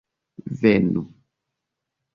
venu 0.61 1.03